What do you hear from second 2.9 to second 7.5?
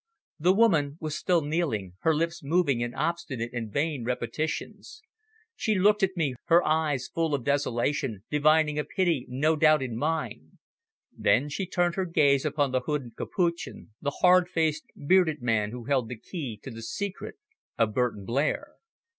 obstinate and vain repetitions. She looked at me, her eyes full of